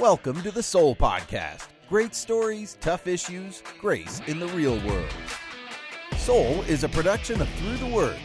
[0.00, 1.68] Welcome to the Soul Podcast.
[1.86, 5.12] Great stories, tough issues, grace in the real world.
[6.16, 8.16] Soul is a production of Through the Word.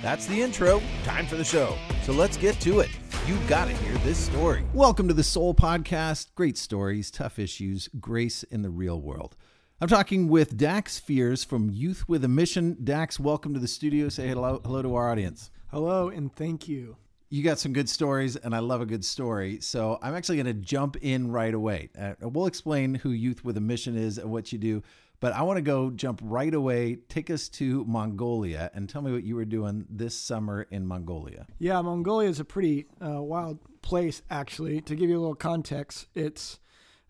[0.00, 0.80] That's the intro.
[1.02, 1.76] Time for the show.
[2.04, 2.88] So let's get to it.
[3.26, 4.64] You've got to hear this story.
[4.72, 6.28] Welcome to the Soul Podcast.
[6.36, 9.34] Great stories, tough issues, grace in the real world.
[9.80, 12.76] I'm talking with Dax Fears from Youth with a Mission.
[12.84, 14.08] Dax, welcome to the studio.
[14.08, 15.50] Say hello, hello to our audience.
[15.72, 16.96] Hello, and thank you
[17.30, 19.60] you got some good stories, and I love a good story.
[19.60, 21.90] So I'm actually going to jump in right away.
[21.98, 24.82] Uh, we'll explain who Youth with a Mission is and what you do,
[25.20, 26.96] but I want to go jump right away.
[27.08, 31.46] Take us to Mongolia and tell me what you were doing this summer in Mongolia.
[31.58, 34.80] Yeah, Mongolia is a pretty uh, wild place, actually.
[34.82, 36.60] To give you a little context, it's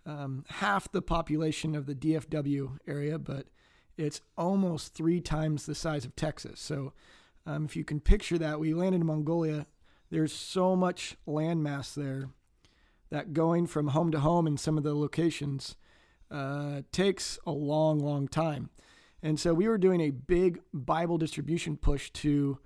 [0.04, 3.46] um, half the population of the DFW area, but
[3.96, 6.60] it's almost three times the size of Texas.
[6.60, 6.94] So
[7.46, 9.66] um, if you can picture that, we landed in Mongolia
[10.10, 12.30] there's so much landmass there
[13.10, 15.76] that going from home to home in some of the locations
[16.30, 18.70] uh, takes a long, long time.
[19.22, 22.58] And so we were doing a big Bible distribution push to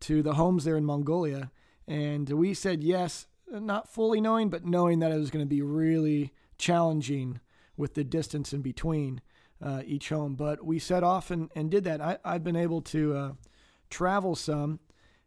[0.00, 1.50] to the homes there in Mongolia,
[1.86, 5.60] and we said yes, not fully knowing, but knowing that it was going to be
[5.60, 7.38] really challenging
[7.76, 9.20] with the distance in between
[9.62, 10.36] uh, each home.
[10.36, 12.00] But we set off and, and did that.
[12.00, 13.32] I, I've been able to uh,
[13.90, 14.80] travel some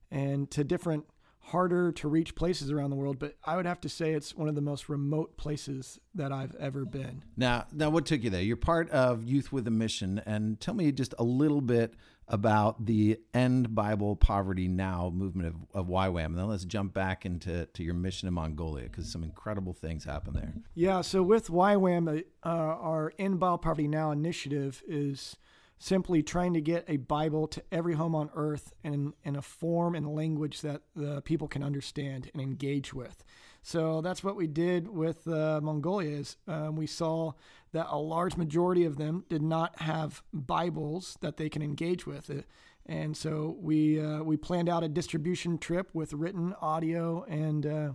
[0.09, 1.05] and to different
[1.43, 4.47] harder to reach places around the world, but I would have to say it's one
[4.47, 7.23] of the most remote places that I've ever been.
[7.35, 8.41] Now, now what took you there?
[8.41, 11.95] You're part of Youth with a Mission, and tell me just a little bit
[12.29, 16.27] about the End Bible Poverty Now movement of, of YWAM.
[16.27, 20.05] And then let's jump back into to your mission in Mongolia because some incredible things
[20.05, 20.53] happen there.
[20.73, 25.35] Yeah, so with YWAM, uh, our End Bible Poverty Now initiative is
[25.79, 29.95] simply trying to get a Bible to every home on earth in, in a form
[29.95, 33.23] and language that the people can understand and engage with.
[33.63, 36.17] So that's what we did with uh, Mongolia.
[36.17, 37.31] Is um, we saw
[37.71, 42.43] that a large majority of them did not have Bibles that they can engage with.
[42.85, 47.91] And so we uh, we planned out a distribution trip with written audio and uh,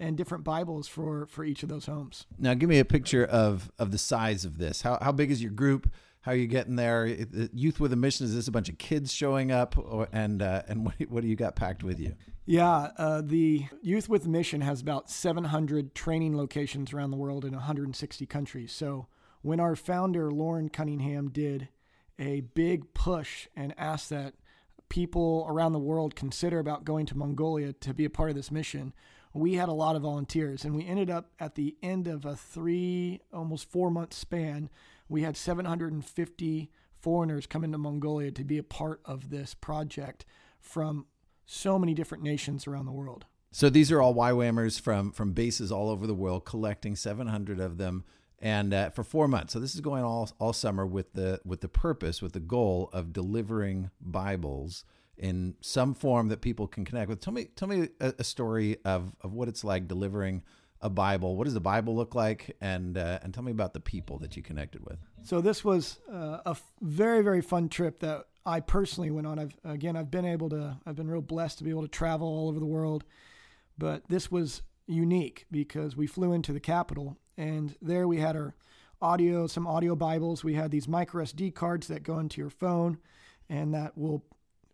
[0.00, 2.26] and different Bibles for for each of those homes.
[2.36, 4.82] Now, give me a picture of of the size of this.
[4.82, 5.92] How how big is your group?
[6.24, 7.06] How are you getting there?
[7.52, 10.62] Youth with a Mission is this a bunch of kids showing up, or, and uh,
[10.66, 12.14] and what, what do you got packed with you?
[12.46, 17.44] Yeah, uh, the Youth with a Mission has about 700 training locations around the world
[17.44, 18.72] in 160 countries.
[18.72, 19.06] So
[19.42, 21.68] when our founder Loren Cunningham did
[22.18, 24.32] a big push and asked that
[24.88, 28.50] people around the world consider about going to Mongolia to be a part of this
[28.50, 28.94] mission,
[29.34, 32.34] we had a lot of volunteers, and we ended up at the end of a
[32.34, 34.70] three, almost four month span
[35.08, 36.70] we had 750
[37.00, 40.24] foreigners come into Mongolia to be a part of this project
[40.58, 41.06] from
[41.46, 43.26] so many different nations around the world.
[43.52, 47.78] So these are all YWAMers from from bases all over the world, collecting 700 of
[47.78, 48.04] them,
[48.40, 49.52] and uh, for four months.
[49.52, 52.90] So this is going all all summer with the with the purpose, with the goal
[52.92, 54.84] of delivering Bibles
[55.16, 57.20] in some form that people can connect with.
[57.20, 60.42] Tell me tell me a, a story of of what it's like delivering
[60.84, 61.34] a Bible.
[61.34, 62.54] What does the Bible look like?
[62.60, 64.98] And uh, and tell me about the people that you connected with.
[65.24, 69.38] So this was uh, a very very fun trip that I personally went on.
[69.38, 72.28] I've again I've been able to I've been real blessed to be able to travel
[72.28, 73.02] all over the world,
[73.78, 78.54] but this was unique because we flew into the capital and there we had our
[79.00, 80.44] audio some audio Bibles.
[80.44, 82.98] We had these micro SD cards that go into your phone
[83.48, 84.22] and that will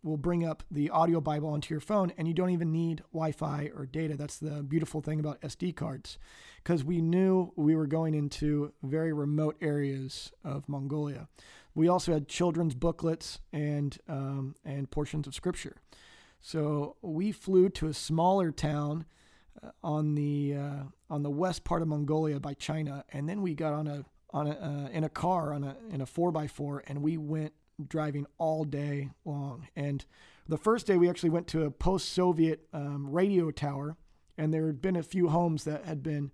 [0.03, 3.31] will bring up the audio Bible onto your phone, and you don't even need Wi
[3.31, 4.15] Fi or data.
[4.15, 6.17] That's the beautiful thing about SD cards,
[6.63, 11.27] because we knew we were going into very remote areas of Mongolia.
[11.75, 15.77] We also had children's booklets and, um, and portions of scripture.
[16.41, 19.05] So we flew to a smaller town
[19.63, 23.53] uh, on the uh, on the west part of Mongolia by China, and then we
[23.53, 26.47] got on a on a, uh, in a car on a in a four by
[26.47, 27.53] four, and we went
[27.89, 29.67] driving all day long.
[29.75, 30.05] And
[30.47, 33.97] the first day, we actually went to a post Soviet um, radio tower,
[34.37, 36.31] and there had been a few homes that had been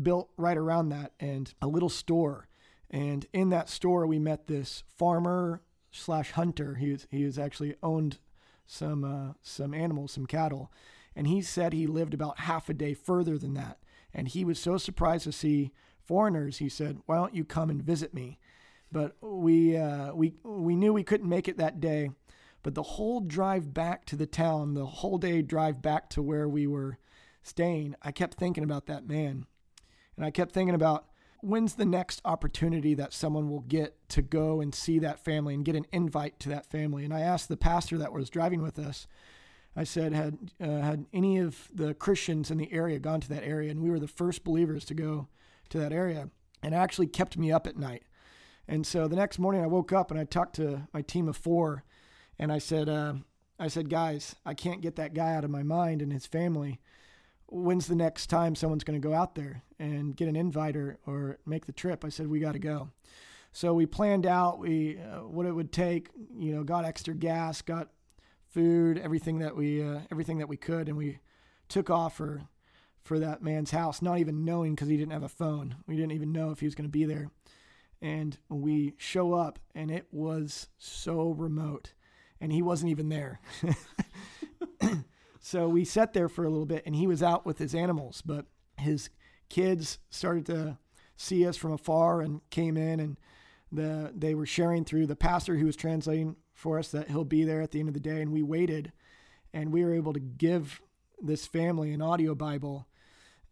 [0.00, 2.48] built right around that, and a little store.
[2.90, 6.76] And in that store, we met this farmer slash hunter.
[6.76, 8.18] He was, he was actually owned
[8.66, 10.72] some uh, some animals, some cattle,
[11.16, 13.78] and he said he lived about half a day further than that.
[14.14, 15.72] And he was so surprised to see
[16.04, 16.58] foreigners.
[16.58, 18.38] He said, "Why don't you come and visit me?"
[18.92, 22.10] But we uh, we we knew we couldn't make it that day.
[22.62, 26.46] But the whole drive back to the town, the whole day drive back to where
[26.46, 26.98] we were
[27.42, 29.46] staying, I kept thinking about that man,
[30.16, 31.06] and I kept thinking about
[31.40, 35.64] when's the next opportunity that someone will get to go and see that family and
[35.64, 37.02] get an invite to that family.
[37.04, 39.06] And I asked the pastor that was driving with us,
[39.74, 43.44] I said, had uh, had any of the Christians in the area gone to that
[43.44, 45.28] area, and we were the first believers to go
[45.70, 46.28] to that area,
[46.62, 48.02] and it actually kept me up at night.
[48.68, 51.36] And so the next morning, I woke up and I talked to my team of
[51.36, 51.84] four,
[52.38, 53.14] and I said, uh,
[53.58, 56.80] I said, guys, I can't get that guy out of my mind and his family.
[57.46, 60.98] When's the next time someone's going to go out there and get an invite or,
[61.06, 62.04] or make the trip?
[62.04, 62.90] I said, we got to go.
[63.52, 66.08] So we planned out we uh, what it would take.
[66.36, 67.88] You know, got extra gas, got
[68.48, 71.18] food, everything that we uh, everything that we could, and we
[71.68, 72.42] took off for
[73.02, 75.76] for that man's house, not even knowing because he didn't have a phone.
[75.86, 77.30] We didn't even know if he was going to be there.
[78.02, 81.92] And we show up, and it was so remote,
[82.40, 83.40] and he wasn't even there.
[85.40, 88.22] so we sat there for a little bit, and he was out with his animals,
[88.24, 88.46] but
[88.78, 89.10] his
[89.50, 90.78] kids started to
[91.16, 93.18] see us from afar and came in, and
[93.72, 97.44] the they were sharing through the pastor who was translating for us that he'll be
[97.44, 98.20] there at the end of the day.
[98.20, 98.92] And we waited
[99.52, 100.80] and we were able to give
[101.20, 102.86] this family an audio Bible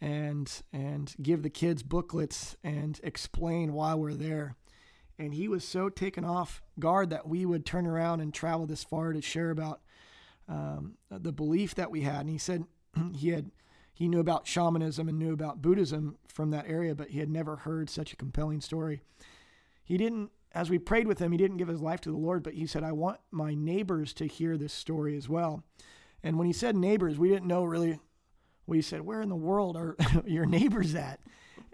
[0.00, 4.56] and and give the kids booklets and explain why we're there.
[5.18, 8.84] And he was so taken off guard that we would turn around and travel this
[8.84, 9.80] far to share about
[10.48, 12.20] um, the belief that we had.
[12.20, 12.64] And he said
[13.14, 13.50] he had
[13.92, 17.56] he knew about shamanism and knew about Buddhism from that area, but he had never
[17.56, 19.02] heard such a compelling story.
[19.82, 22.42] He didn't as we prayed with him, he didn't give his life to the Lord,
[22.42, 25.62] but he said, I want my neighbors to hear this story as well.
[26.22, 28.00] And when he said neighbors, we didn't know really.
[28.68, 31.20] We said, Where in the world are your neighbors at?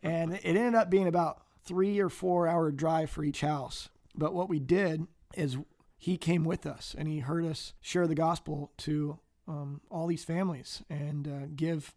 [0.03, 3.89] And it ended up being about three or four hour drive for each house.
[4.15, 5.59] But what we did is
[5.99, 9.19] he came with us and he heard us share the gospel to
[9.49, 11.95] um, all these families and uh, give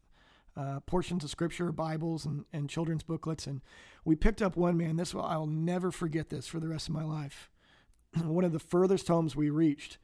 [0.56, 3.46] uh, portions of scripture, Bibles, and, and children's booklets.
[3.46, 3.62] And
[4.04, 4.96] we picked up one man.
[4.96, 7.52] This I'll never forget this for the rest of my life.
[8.24, 10.00] one of the furthest homes we reached,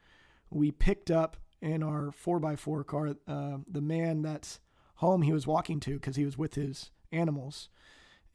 [0.52, 4.60] we picked up in our four by four car uh, the man that's
[4.96, 7.70] home he was walking to because he was with his animals,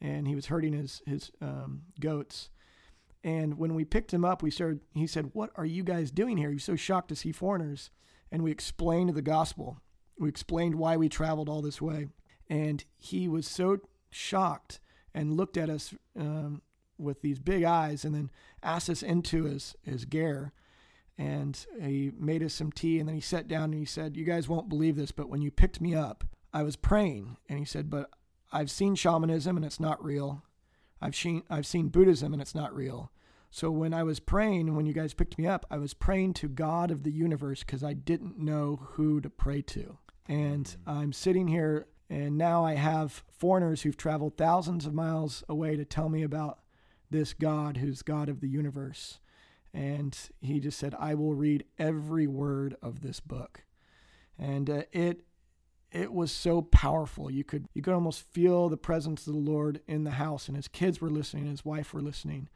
[0.01, 2.49] and he was herding his his um, goats.
[3.23, 4.79] And when we picked him up, we started.
[4.93, 6.51] He said, "What are you guys doing here?
[6.51, 7.91] He's so shocked to see foreigners."
[8.31, 9.81] And we explained the gospel
[10.19, 12.07] we explained why we traveled all this way.
[12.49, 13.79] And he was so
[14.11, 14.79] shocked
[15.13, 16.61] and looked at us um,
[16.97, 18.29] with these big eyes and then
[18.61, 20.51] asked us into his, his ger.
[21.17, 22.99] And he made us some tea.
[22.99, 25.41] And then he sat down and he said, You guys won't believe this, but when
[25.41, 26.23] you picked me up,
[26.53, 27.37] I was praying.
[27.47, 28.09] And he said, But
[28.51, 30.43] I've seen shamanism and it's not real.
[31.01, 33.11] I've seen, I've seen Buddhism and it's not real.
[33.51, 36.47] So when I was praying, when you guys picked me up, I was praying to
[36.47, 39.97] God of the universe because I didn't know who to pray to.
[40.27, 45.75] And I'm sitting here, and now I have foreigners who've traveled thousands of miles away
[45.77, 46.59] to tell me about
[47.09, 49.19] this God who's God of the universe.
[49.73, 53.63] And he just said, I will read every word of this book.
[54.37, 55.21] And uh, it
[55.91, 57.31] it was so powerful.
[57.31, 60.55] You could you could almost feel the presence of the Lord in the house, and
[60.55, 62.49] his kids were listening, his wife were listening,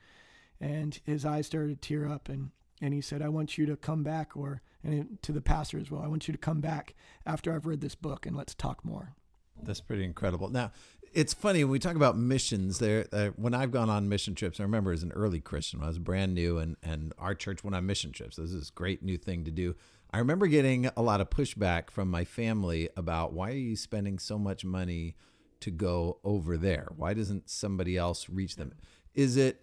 [0.60, 2.30] and his eyes started to tear up.
[2.30, 2.52] And
[2.82, 5.90] and he said, I want you to come back, or and to the pastor as
[5.90, 6.94] well, I want you to come back
[7.26, 9.16] after I've read this book and let's talk more.
[9.62, 10.50] That's pretty incredible.
[10.50, 10.72] Now,
[11.14, 12.80] it's funny when we talk about missions.
[12.80, 15.88] There, uh, when I've gone on mission trips, I remember as an early Christian, I
[15.88, 18.36] was brand new, and and our church went on mission trips.
[18.36, 19.76] This is a great new thing to do.
[20.14, 24.20] I remember getting a lot of pushback from my family about why are you spending
[24.20, 25.16] so much money
[25.62, 26.88] to go over there?
[26.96, 28.74] Why doesn't somebody else reach them?
[29.16, 29.62] Is it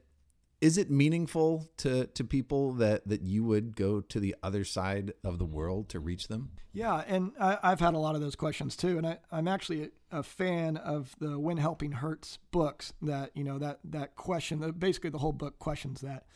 [0.61, 5.13] is it meaningful to to people that that you would go to the other side
[5.25, 8.37] of the world to reach them yeah and I, have had a lot of those
[8.37, 13.31] questions too and I, i'm actually a, fan of the when helping hurts books that
[13.35, 16.27] you know that that question basically the whole book questions that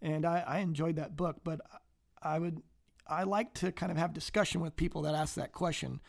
[0.00, 1.60] and i, I enjoyed that book but
[2.22, 2.62] i would
[3.08, 6.00] i like to kind of have discussion with people that ask that question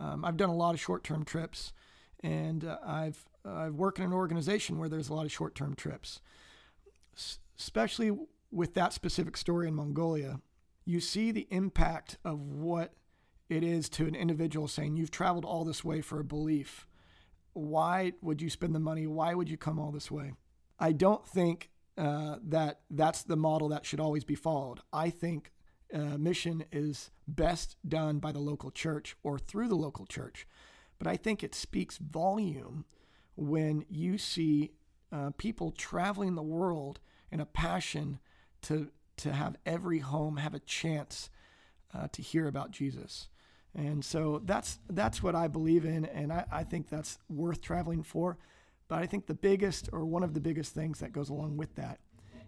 [0.00, 1.72] um, i've done a lot of short-term trips
[2.20, 6.20] and uh, i've i've worked in an organization where there's a lot of short-term trips
[7.58, 8.12] especially
[8.50, 10.40] with that specific story in Mongolia,
[10.84, 12.92] you see the impact of what
[13.48, 16.86] it is to an individual saying, You've traveled all this way for a belief.
[17.54, 19.06] Why would you spend the money?
[19.06, 20.32] Why would you come all this way?
[20.78, 24.80] I don't think uh, that that's the model that should always be followed.
[24.92, 25.52] I think
[25.92, 30.46] uh, mission is best done by the local church or through the local church.
[30.98, 32.84] But I think it speaks volume
[33.36, 34.72] when you see
[35.10, 38.18] uh, people traveling the world in a passion
[38.62, 41.28] to to have every home have a chance
[41.94, 43.28] uh, to hear about Jesus.
[43.74, 48.02] And so that's that's what I believe in, and I, I think that's worth traveling
[48.02, 48.38] for.
[48.88, 51.74] But I think the biggest, or one of the biggest things that goes along with
[51.76, 52.00] that,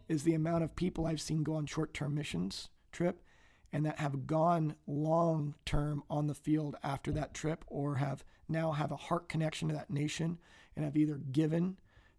[0.08, 3.22] is the amount of people I've seen go on short-term missions trip,
[3.74, 8.70] and that have gone long term on the field after that trip or have now
[8.70, 10.38] have a heart connection to that nation
[10.76, 11.76] and have either given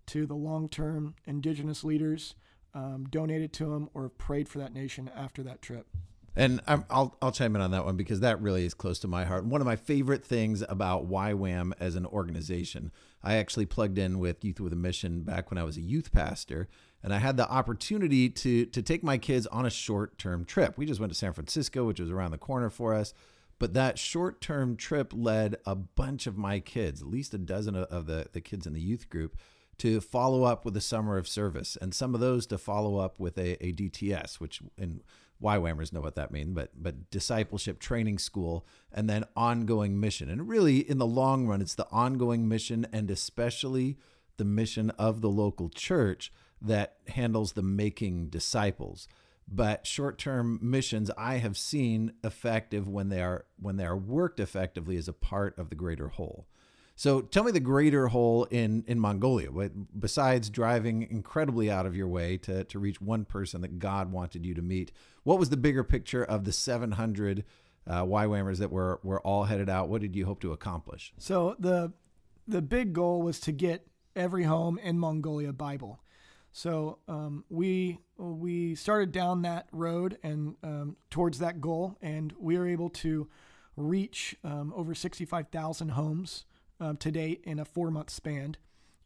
[0.08, 2.36] to the long term indigenous leaders,
[2.74, 5.88] um, donated to them, or have prayed for that nation after that trip.
[6.36, 9.08] And i will I'll chime in on that one because that really is close to
[9.08, 9.46] my heart.
[9.46, 12.92] One of my favorite things about YWAM as an organization,
[13.24, 16.12] I actually plugged in with Youth with a Mission back when I was a youth
[16.12, 16.68] pastor,
[17.02, 20.78] and I had the opportunity to to take my kids on a short term trip.
[20.78, 23.14] We just went to San Francisco, which was around the corner for us.
[23.58, 27.76] But that short term trip led a bunch of my kids, at least a dozen
[27.76, 29.38] of the, the kids in the youth group,
[29.78, 33.20] to follow up with a summer of service, and some of those to follow up
[33.20, 35.02] with a, a DTS, which in
[35.46, 40.30] YWAMers know what that means, but but discipleship training school, and then ongoing mission.
[40.30, 43.98] And really, in the long run, it's the ongoing mission, and especially
[44.38, 49.08] the mission of the local church that handles the making disciples.
[49.48, 54.98] But short-term missions I have seen effective when they are when they are worked effectively
[54.98, 56.48] as a part of the greater whole.
[56.96, 59.50] So tell me the greater whole in in Mongolia.
[60.00, 64.46] Besides driving incredibly out of your way to to reach one person that God wanted
[64.46, 64.92] you to meet,
[65.24, 67.44] what was the bigger picture of the 700
[67.88, 69.90] uh, YWAMers that were were all headed out?
[69.90, 71.14] What did you hope to accomplish?
[71.18, 71.92] So the
[72.48, 76.00] the big goal was to get every home in Mongolia Bible.
[76.54, 82.58] So um, we we started down that road and um, towards that goal, and we
[82.58, 83.28] were able to
[83.76, 86.46] reach um, over 65,000 homes
[86.80, 88.58] um, to date in a four month span.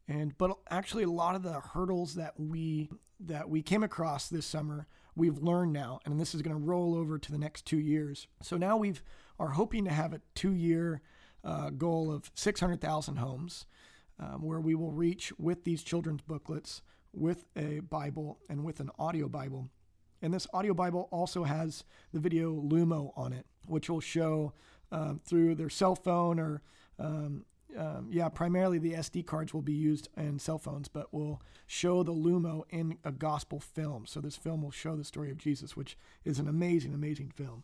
[0.08, 4.46] And but actually, a lot of the hurdles that we that we came across this
[4.46, 7.80] summer, we've learned now, and this is going to roll over to the next two
[7.80, 8.28] years.
[8.42, 9.04] So now we've
[9.40, 11.02] are hoping to have a two year
[11.44, 13.66] uh, goal of 600,000 homes,
[14.20, 16.82] um, where we will reach with these children's booklets,
[17.14, 19.70] with a Bible, and with an audio Bible.
[20.22, 24.54] And this audio Bible also has the video Lumo on it, which will show
[24.92, 26.62] um, through their cell phone or
[27.00, 27.46] um,
[27.78, 32.04] um, yeah, primarily the SD cards will be used in cell phones, but will show
[32.04, 34.06] the Lumo in a gospel film.
[34.06, 37.64] So this film will show the story of Jesus, which is an amazing, amazing film.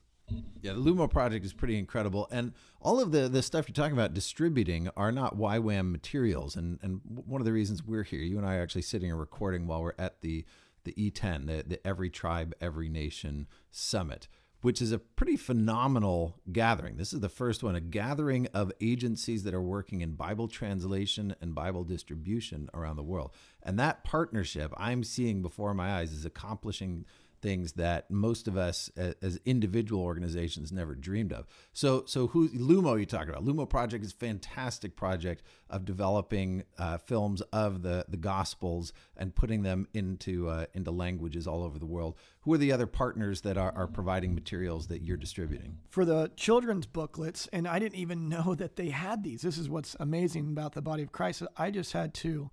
[0.62, 3.94] Yeah, the Lumo project is pretty incredible, and all of the the stuff you're talking
[3.94, 6.56] about distributing are not YWAM materials.
[6.56, 9.20] And and one of the reasons we're here, you and I are actually sitting and
[9.20, 10.44] recording while we're at the
[10.84, 14.28] the ETEN, the, the Every Tribe, Every Nation Summit
[14.66, 16.98] which is a pretty phenomenal gathering.
[16.98, 21.36] This is the first one, a gathering of agencies that are working in Bible translation
[21.40, 23.30] and Bible distribution around the world.
[23.62, 27.06] And that partnership I'm seeing before my eyes is accomplishing
[27.46, 28.90] things that most of us
[29.22, 31.46] as individual organizations never dreamed of.
[31.74, 33.46] So, so who Lumo you talking about?
[33.46, 39.36] Lumo Project is a fantastic project of developing uh, films of the the Gospels and
[39.36, 42.16] putting them into uh, into languages all over the world.
[42.42, 45.78] Who are the other partners that are, are providing materials that you're distributing?
[45.88, 49.44] For the children's booklets, and I didn't even know that they had these.
[49.44, 51.44] This is what's amazing about the body of Christ.
[51.56, 52.50] I just had to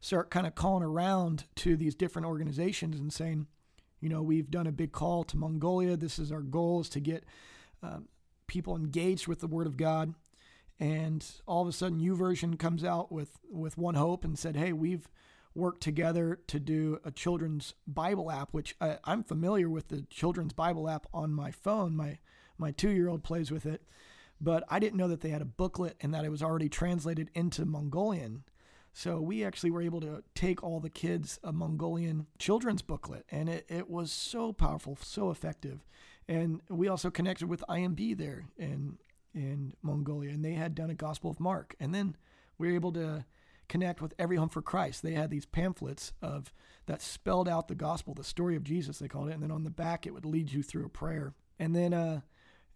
[0.00, 3.46] start kind of calling around to these different organizations and saying,
[4.02, 5.96] you know, we've done a big call to Mongolia.
[5.96, 7.24] This is our goal is to get
[7.82, 8.08] um,
[8.48, 10.14] people engaged with the Word of God.
[10.80, 14.72] And all of a sudden, YouVersion comes out with with One Hope and said, "Hey,
[14.72, 15.08] we've
[15.54, 20.52] worked together to do a children's Bible app, which I, I'm familiar with the children's
[20.52, 21.94] Bible app on my phone.
[21.94, 22.18] My
[22.58, 23.82] my two year old plays with it,
[24.40, 27.30] but I didn't know that they had a booklet and that it was already translated
[27.34, 28.42] into Mongolian.
[28.92, 33.48] So we actually were able to take all the kids a Mongolian children's booklet, and
[33.48, 35.84] it, it was so powerful, so effective.
[36.28, 38.98] And we also connected with IMB there in
[39.34, 41.74] in Mongolia, and they had done a Gospel of Mark.
[41.80, 42.16] And then
[42.58, 43.24] we were able to
[43.68, 45.02] connect with Every Home for Christ.
[45.02, 46.52] They had these pamphlets of
[46.86, 49.32] that spelled out the gospel, the story of Jesus, they called it.
[49.32, 51.32] And then on the back, it would lead you through a prayer.
[51.58, 52.20] And then, uh,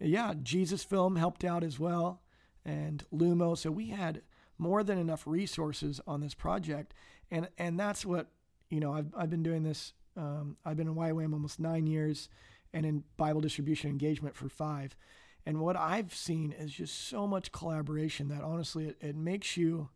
[0.01, 2.23] yeah, Jesus Film helped out as well,
[2.65, 3.59] and Lumo.
[3.59, 4.23] So we had
[4.59, 6.95] more than enough resources on this project,
[7.31, 8.29] and and that's what
[8.71, 8.93] you know.
[8.93, 9.93] I've I've been doing this.
[10.17, 12.29] Um, I've been in YWAM almost nine years,
[12.73, 14.97] and in Bible distribution engagement for five.
[15.45, 19.91] And what I've seen is just so much collaboration that honestly it, it makes you,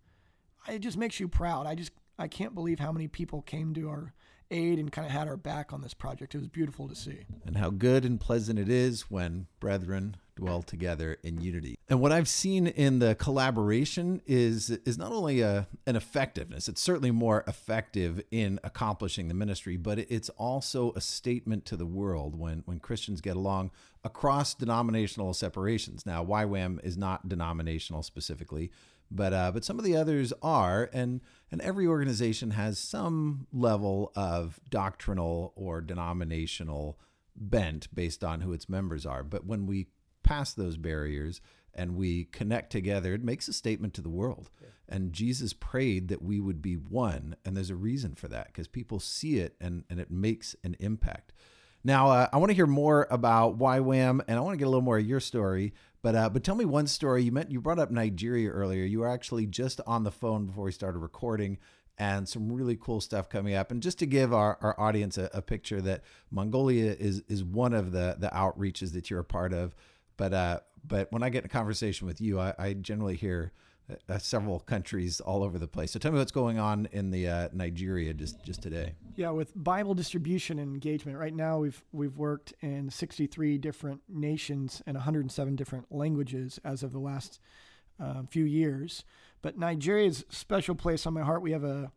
[0.68, 1.66] it just makes you proud.
[1.66, 4.14] I just I can't believe how many people came to our
[4.50, 6.34] aid and kind of had our back on this project.
[6.34, 7.20] It was beautiful to see.
[7.44, 11.78] And how good and pleasant it is when brethren dwell together in unity.
[11.88, 16.80] And what I've seen in the collaboration is is not only a, an effectiveness, it's
[16.80, 22.38] certainly more effective in accomplishing the ministry, but it's also a statement to the world
[22.38, 23.70] when when Christians get along
[24.02, 26.06] across denominational separations.
[26.06, 28.70] Now, YWAM is not denominational specifically,
[29.10, 31.20] but uh, but some of the others are, and
[31.50, 36.98] and every organization has some level of doctrinal or denominational
[37.36, 39.22] bent based on who its members are.
[39.22, 39.88] But when we
[40.30, 41.40] pass those barriers
[41.74, 44.50] and we connect together, it makes a statement to the world.
[44.60, 44.68] Yeah.
[44.88, 47.36] And Jesus prayed that we would be one.
[47.44, 50.76] And there's a reason for that because people see it and, and it makes an
[50.80, 51.32] impact.
[51.82, 54.68] Now, uh, I want to hear more about YWAM and I want to get a
[54.68, 55.72] little more of your story.
[56.02, 57.22] But uh, but tell me one story.
[57.24, 58.84] You meant you brought up Nigeria earlier.
[58.84, 61.58] You were actually just on the phone before we started recording,
[61.98, 63.70] and some really cool stuff coming up.
[63.70, 67.74] And just to give our, our audience a, a picture that Mongolia is is one
[67.74, 69.74] of the the outreaches that you're a part of.
[70.20, 73.52] But uh, but when I get in a conversation with you, I, I generally hear
[74.06, 75.92] uh, several countries all over the place.
[75.92, 78.92] So tell me what's going on in the uh, Nigeria just just today.
[79.16, 84.82] Yeah, with Bible distribution and engagement, right now we've we've worked in 63 different nations
[84.86, 87.40] and 107 different languages as of the last
[87.98, 89.04] uh, few years.
[89.40, 91.40] But Nigeria is a special place on my heart.
[91.40, 91.92] We have a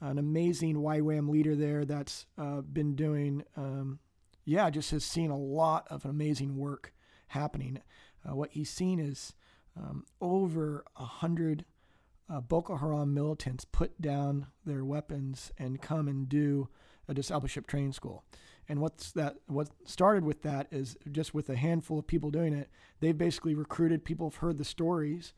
[0.00, 4.00] an amazing YWAM leader there that's uh, been doing, um,
[4.44, 6.92] yeah, just has seen a lot of amazing work
[7.30, 7.80] happening.
[8.28, 9.34] Uh, what he's seen is
[9.76, 11.64] um, over a hundred
[12.28, 16.68] uh, Boko Haram militants put down their weapons and come and do
[17.08, 18.24] a discipleship training school.
[18.68, 19.36] And what's that?
[19.46, 22.70] What started with that is just with a handful of people doing it.
[23.00, 25.32] They've basically recruited people have heard the stories,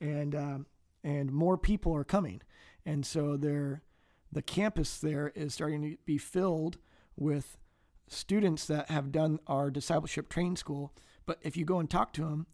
[0.00, 0.66] and um,
[1.02, 2.42] and more people are coming,
[2.84, 3.82] and so they're
[4.30, 6.78] the campus there is starting to be filled
[7.16, 7.56] with
[8.06, 10.92] students that have done our discipleship training school.
[11.26, 12.46] But if you go and talk to them,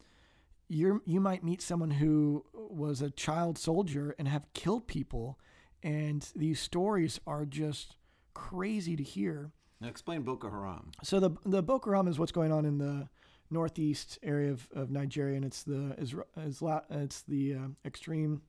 [0.68, 5.38] you you might meet someone who was a child soldier and have killed people,
[5.82, 7.96] and these stories are just
[8.34, 9.52] crazy to hear.
[9.80, 10.92] Now explain Boko Haram.
[11.02, 13.08] So the the Boko Haram is what's going on in the
[13.50, 15.94] northeast area of, of Nigeria, and it's the
[16.36, 18.40] Isla, it's the uh, extreme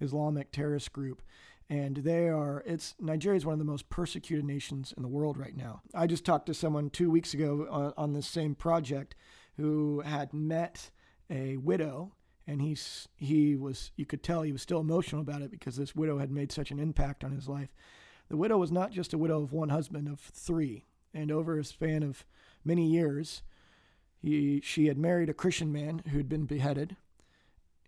[0.00, 1.20] Islamic terrorist group,
[1.68, 5.36] and they are it's Nigeria is one of the most persecuted nations in the world
[5.36, 5.82] right now.
[5.94, 9.14] I just talked to someone two weeks ago on, on this same project
[9.56, 10.90] who had met
[11.30, 12.12] a widow
[12.46, 15.96] and he's he was you could tell he was still emotional about it because this
[15.96, 17.74] widow had made such an impact on his life.
[18.28, 21.64] The widow was not just a widow of one husband of three, and over a
[21.64, 22.24] span of
[22.64, 23.42] many years,
[24.20, 26.96] he she had married a Christian man who had been beheaded,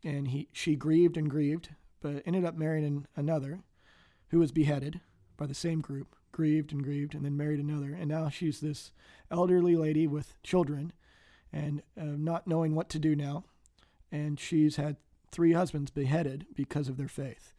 [0.05, 3.61] and he she grieved and grieved, but ended up marrying another,
[4.29, 5.01] who was beheaded
[5.37, 8.93] by the same group, grieved and grieved, and then married another, and now she's this
[9.31, 10.93] elderly lady with children
[11.53, 13.45] and uh, not knowing what to do now.
[14.11, 14.97] And she's had
[15.31, 17.53] three husbands beheaded because of their faith.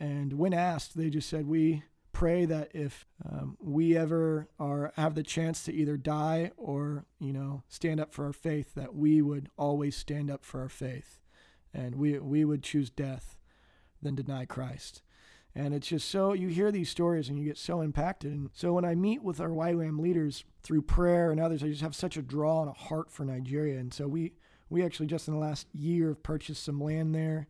[0.00, 5.14] And when asked, they just said, We pray that if um, we ever are have
[5.14, 9.22] the chance to either die or you know stand up for our faith that we
[9.22, 11.18] would always stand up for our faith
[11.72, 13.36] and we we would choose death
[14.02, 15.02] than deny Christ
[15.54, 18.32] and it's just so you hear these stories and you get so impacted.
[18.32, 21.82] And so when I meet with our YWAM leaders through prayer and others, I just
[21.82, 23.78] have such a draw and a heart for Nigeria.
[23.78, 24.32] And so we
[24.70, 27.48] we actually just in the last year have purchased some land there.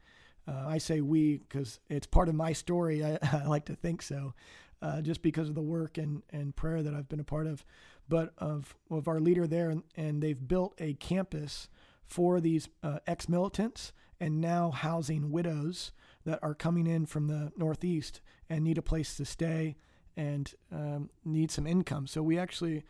[0.49, 3.05] Uh, I say we because it's part of my story.
[3.05, 4.35] I, I like to think so,
[4.81, 7.65] uh, just because of the work and, and prayer that I've been a part of.
[8.09, 11.69] But of of our leader there, and, and they've built a campus
[12.05, 15.93] for these uh, ex militants and now housing widows
[16.25, 19.77] that are coming in from the Northeast and need a place to stay
[20.17, 22.07] and um, need some income.
[22.07, 22.85] So we actually,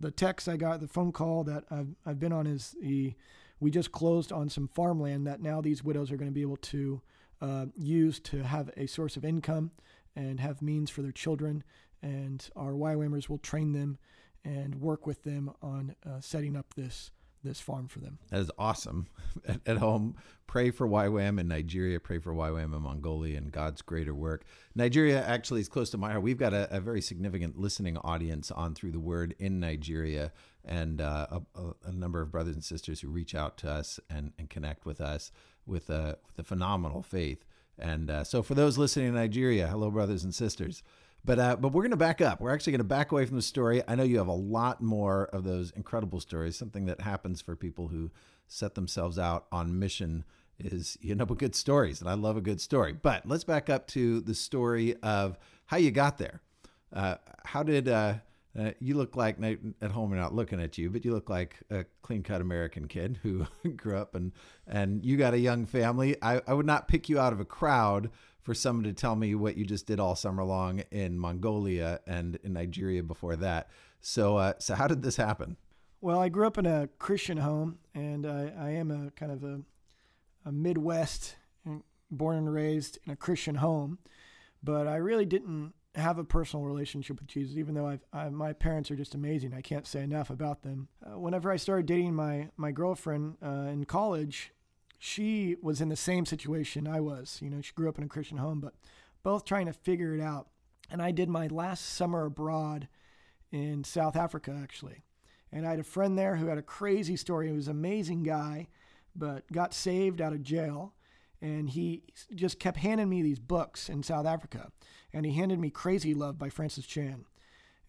[0.00, 3.14] the text I got, the phone call that I've, I've been on is the,
[3.60, 6.56] we just closed on some farmland that now these widows are going to be able
[6.56, 7.00] to
[7.40, 9.70] uh, use to have a source of income
[10.14, 11.64] and have means for their children.
[12.02, 13.98] And our YWAMers will train them
[14.44, 17.10] and work with them on uh, setting up this
[17.44, 18.18] this farm for them.
[18.30, 19.06] That is awesome.
[19.46, 23.82] At, at, home, pray for YWAM in Nigeria, pray for YWAM in Mongolia and God's
[23.82, 24.44] greater work.
[24.74, 26.22] Nigeria actually is close to my heart.
[26.22, 30.32] We've got a, a very significant listening audience on Through the Word in Nigeria
[30.64, 34.32] and uh, a, a, number of brothers and sisters who reach out to us and,
[34.38, 35.30] and connect with us
[35.66, 37.44] with a, with a phenomenal faith.
[37.78, 40.82] And uh, so for those listening in Nigeria, hello, brothers and sisters.
[41.24, 42.40] But uh, but we're going to back up.
[42.40, 43.82] We're actually going to back away from the story.
[43.86, 46.56] I know you have a lot more of those incredible stories.
[46.56, 48.10] Something that happens for people who
[48.46, 50.24] set themselves out on mission
[50.58, 52.92] is you end up with good stories, and I love a good story.
[52.92, 56.40] But let's back up to the story of how you got there.
[56.92, 58.14] Uh, how did uh,
[58.58, 60.10] uh, you look like at home?
[60.10, 63.96] We're not looking at you, but you look like a clean-cut American kid who grew
[63.96, 64.32] up and
[64.66, 66.16] and you got a young family.
[66.22, 68.10] I, I would not pick you out of a crowd
[68.48, 72.36] for someone to tell me what you just did all summer long in Mongolia and
[72.42, 73.68] in Nigeria before that.
[74.00, 75.58] So, uh, so how did this happen?
[76.00, 79.44] Well, I grew up in a Christian home, and I, I am a kind of
[79.44, 79.60] a,
[80.46, 81.36] a Midwest,
[82.10, 83.98] born and raised in a Christian home.
[84.62, 88.54] But I really didn't have a personal relationship with Jesus, even though I've, I, my
[88.54, 89.52] parents are just amazing.
[89.52, 90.88] I can't say enough about them.
[91.04, 94.54] Uh, whenever I started dating my, my girlfriend uh, in college,
[94.98, 97.38] she was in the same situation I was.
[97.40, 98.74] You know, she grew up in a Christian home, but
[99.22, 100.48] both trying to figure it out.
[100.90, 102.88] And I did my last summer abroad
[103.52, 105.04] in South Africa, actually.
[105.52, 107.48] And I had a friend there who had a crazy story.
[107.48, 108.68] He was an amazing guy,
[109.14, 110.94] but got saved out of jail.
[111.40, 112.02] And he
[112.34, 114.72] just kept handing me these books in South Africa.
[115.12, 117.24] And he handed me Crazy Love by Francis Chan.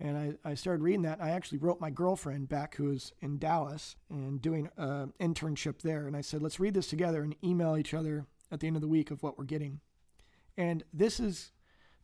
[0.01, 1.21] And I, I started reading that.
[1.21, 6.07] I actually wrote my girlfriend back, who was in Dallas and doing an internship there.
[6.07, 8.81] And I said, let's read this together and email each other at the end of
[8.81, 9.81] the week of what we're getting.
[10.57, 11.51] And this is,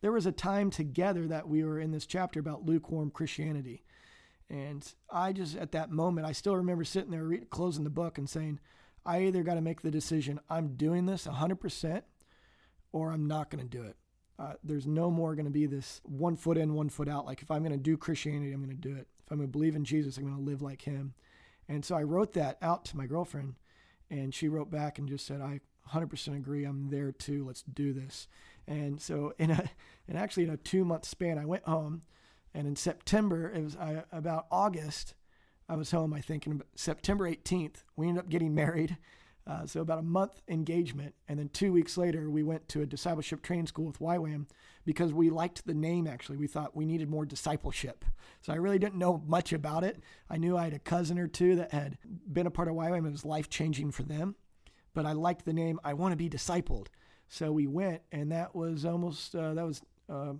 [0.02, 3.82] there was a time together that we were in this chapter about lukewarm Christianity.
[4.50, 8.18] And I just, at that moment, I still remember sitting there re- closing the book
[8.18, 8.60] and saying,
[9.04, 12.02] I either got to make the decision, I'm doing this 100%,
[12.92, 13.96] or I'm not going to do it.
[14.38, 17.24] Uh, there's no more going to be this one foot in, one foot out.
[17.24, 19.06] Like if I'm going to do Christianity, I'm going to do it.
[19.24, 21.14] If I'm going to believe in Jesus, I'm going to live like Him.
[21.68, 23.54] And so I wrote that out to my girlfriend,
[24.10, 26.64] and she wrote back and just said, "I 100% agree.
[26.64, 27.44] I'm there too.
[27.44, 28.28] Let's do this."
[28.68, 29.70] And so in a,
[30.08, 32.02] and actually in a two month span, I went home,
[32.54, 35.14] and in September, it was I, about August,
[35.68, 36.12] I was home.
[36.12, 38.98] I think in September 18th, we ended up getting married
[39.46, 42.86] uh, so about a month engagement, and then two weeks later, we went to a
[42.86, 44.46] discipleship training school with YWAM
[44.84, 46.08] because we liked the name.
[46.08, 48.04] Actually, we thought we needed more discipleship.
[48.40, 50.00] So I really didn't know much about it.
[50.28, 51.96] I knew I had a cousin or two that had
[52.32, 53.06] been a part of YWAM.
[53.06, 54.34] It was life changing for them,
[54.94, 55.78] but I liked the name.
[55.84, 56.88] I want to be discipled.
[57.28, 60.32] So we went, and that was almost uh, that was uh,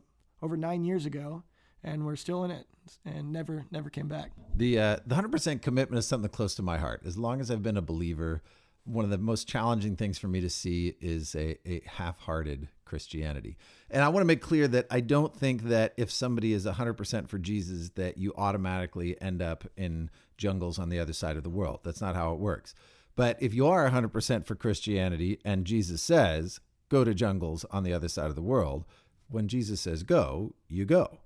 [0.43, 1.45] over nine years ago,
[1.85, 2.67] and we're still in it
[3.05, 4.33] and never never came back.
[4.55, 7.03] The uh, the hundred percent commitment is something close to my heart.
[7.05, 8.43] As long as I've been a believer
[8.87, 12.69] one of the most challenging things for me to see is a, a half hearted
[12.85, 13.59] Christianity.
[13.91, 17.29] And I want to make clear that I don't think that if somebody is 100%
[17.29, 21.51] for Jesus, that you automatically end up in jungles on the other side of the
[21.51, 21.81] world.
[21.83, 22.75] That's not how it works.
[23.17, 27.93] But if you are 100% for Christianity and Jesus says, go to jungles on the
[27.93, 28.85] other side of the world,
[29.29, 31.19] when Jesus says go, you go.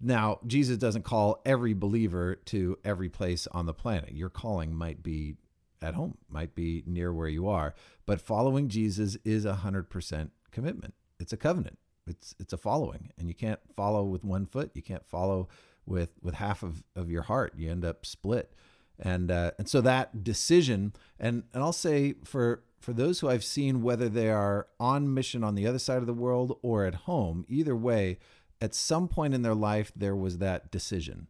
[0.00, 4.12] Now, Jesus doesn't call every believer to every place on the planet.
[4.12, 5.34] Your calling might be
[5.82, 7.74] at home, might be near where you are.
[8.06, 10.94] But following Jesus is a hundred percent commitment.
[11.18, 11.78] It's a covenant.
[12.06, 14.70] It's it's a following, and you can't follow with one foot.
[14.74, 15.48] You can't follow
[15.86, 17.54] with with half of, of your heart.
[17.56, 18.52] You end up split,
[18.98, 23.44] and uh, and so that decision, and and I'll say for for those who I've
[23.44, 26.94] seen, whether they are on mission on the other side of the world or at
[26.94, 28.18] home, either way,
[28.60, 31.26] at some point in their life there was that decision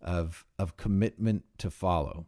[0.00, 2.26] of of commitment to follow.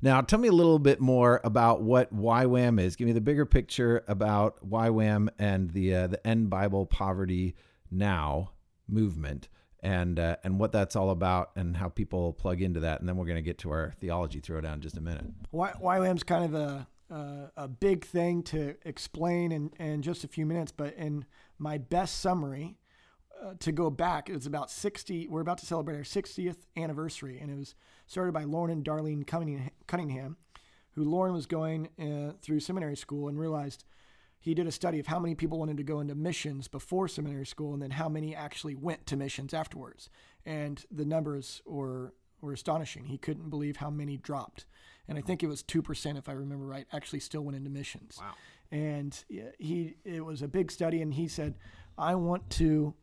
[0.00, 2.94] Now, tell me a little bit more about what YWAM is.
[2.94, 7.56] Give me the bigger picture about YWAM and the uh, the End Bible Poverty
[7.90, 8.52] Now
[8.86, 9.48] movement,
[9.82, 13.00] and uh, and what that's all about, and how people plug into that.
[13.00, 15.26] And then we're going to get to our theology throwdown in just a minute.
[15.52, 20.46] YWAM's kind of a uh, a big thing to explain in, in just a few
[20.46, 21.24] minutes, but in
[21.58, 22.76] my best summary,
[23.42, 25.28] uh, to go back, it was about 60.
[25.28, 27.74] We're about to celebrate our 60th anniversary, and it was
[28.08, 29.24] started by Loren and Darlene
[29.86, 30.36] Cunningham,
[30.92, 33.84] who Lauren was going uh, through seminary school and realized
[34.40, 37.46] he did a study of how many people wanted to go into missions before seminary
[37.46, 40.08] school and then how many actually went to missions afterwards.
[40.46, 43.04] And the numbers were, were astonishing.
[43.04, 44.64] He couldn't believe how many dropped.
[45.06, 48.18] And I think it was 2%, if I remember right, actually still went into missions.
[48.20, 48.34] Wow.
[48.70, 49.24] And
[49.58, 51.54] he, it was a big study, and he said,
[51.96, 52.94] I want to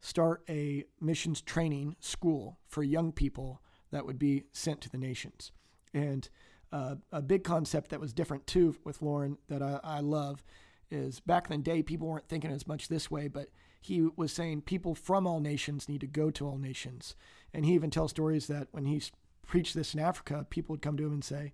[0.00, 3.62] start a missions training school for young people
[3.94, 5.52] that would be sent to the nations.
[5.94, 6.28] And
[6.72, 10.44] uh, a big concept that was different too with Loren that I, I love
[10.90, 13.48] is back in the day, people weren't thinking as much this way, but
[13.80, 17.14] he was saying people from all nations need to go to all nations.
[17.52, 19.00] And he even tells stories that when he
[19.46, 21.52] preached this in Africa, people would come to him and say,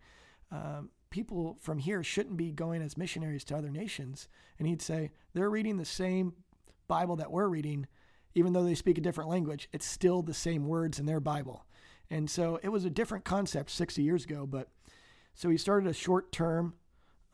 [0.51, 4.29] um, people from here shouldn't be going as missionaries to other nations.
[4.59, 6.33] And he'd say, they're reading the same
[6.89, 7.87] Bible that we're reading,
[8.35, 11.67] even though they speak a different language, it's still the same words in their Bible.
[12.11, 14.47] And so it was a different concept 60 years ago.
[14.47, 14.69] But
[15.35, 16.75] so he started a short term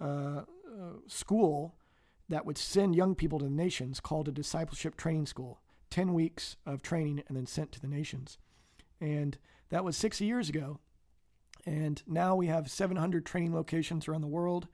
[0.00, 1.74] uh, uh, school
[2.28, 5.60] that would send young people to the nations called a discipleship training school
[5.90, 8.38] 10 weeks of training and then sent to the nations.
[9.00, 9.38] And
[9.70, 10.80] that was 60 years ago.
[11.64, 14.68] And now we have 700 training locations around the world.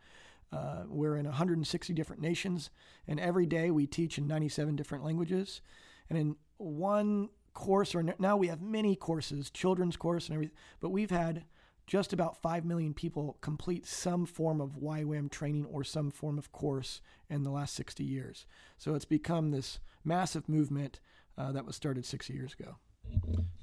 [0.52, 2.68] Uh, we're in 160 different nations,
[3.08, 5.62] and every day we teach in 97 different languages.
[6.10, 10.90] And in one course, or now we have many courses, children's course and everything, but
[10.90, 11.44] we've had
[11.86, 16.52] just about 5 million people complete some form of YWAM training or some form of
[16.52, 18.46] course in the last 60 years.
[18.78, 21.00] So it's become this massive movement
[21.36, 22.76] uh, that was started 60 years ago.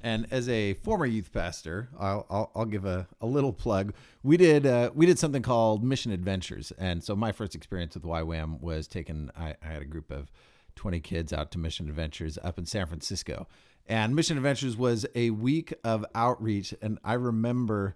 [0.02, 3.94] And as a former youth pastor, I'll, I'll, I'll give a, a little plug.
[4.24, 8.04] We did uh, we did something called Mission Adventures, and so my first experience with
[8.04, 9.30] YWAM was taking.
[9.38, 10.32] I, I had a group of
[10.76, 13.48] twenty kids out to Mission Adventures up in San Francisco,
[13.90, 16.76] and Mission Adventures was a week of outreach.
[16.80, 17.96] And I remember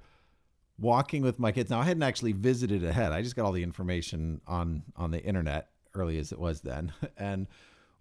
[0.79, 1.69] walking with my kids.
[1.69, 3.11] Now I hadn't actually visited ahead.
[3.11, 6.91] I just got all the information on on the internet early as it was then,
[7.17, 7.47] and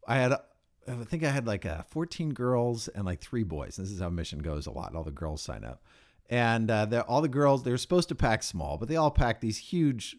[0.09, 0.33] I had
[0.89, 3.77] I think I had like uh, 14 girls and like three boys.
[3.77, 4.97] This is how mission goes a lot.
[4.97, 5.85] All the girls sign up,
[6.31, 9.59] and uh, all the girls they're supposed to pack small, but they all pack these
[9.59, 10.17] huge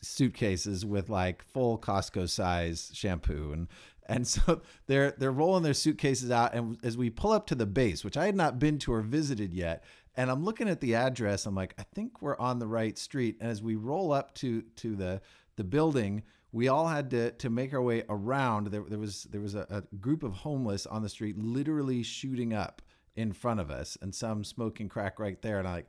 [0.00, 3.68] suitcases with like full Costco size shampoo and
[4.06, 7.66] and so they're they're rolling their suitcases out and as we pull up to the
[7.66, 9.84] base which I had not been to or visited yet
[10.16, 13.36] and I'm looking at the address I'm like I think we're on the right street
[13.40, 15.20] and as we roll up to to the
[15.56, 16.22] the building
[16.56, 18.68] we all had to to make our way around.
[18.68, 22.54] There, there was there was a, a, group of homeless on the street, literally shooting
[22.54, 22.80] up
[23.14, 25.58] in front of us, and some smoking crack right there.
[25.58, 25.88] And I'm like,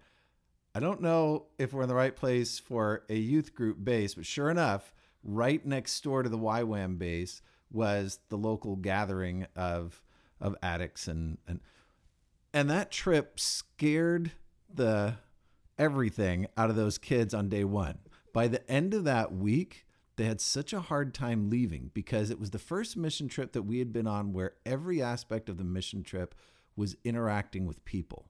[0.75, 4.25] I don't know if we're in the right place for a youth group base, but
[4.25, 10.01] sure enough, right next door to the YWAM base was the local gathering of
[10.39, 11.59] of addicts and and
[12.53, 14.31] and that trip scared
[14.73, 15.15] the
[15.77, 17.99] everything out of those kids on day one.
[18.33, 22.39] By the end of that week, they had such a hard time leaving because it
[22.39, 25.63] was the first mission trip that we had been on where every aspect of the
[25.63, 26.33] mission trip
[26.75, 28.29] was interacting with people.